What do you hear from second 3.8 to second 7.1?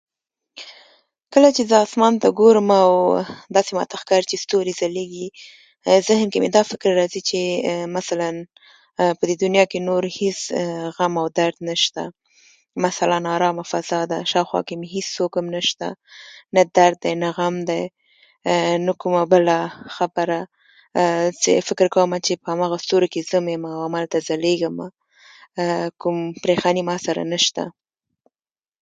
ښکاري چې ستوري ځلېږي، ذهن کې مې دا فکر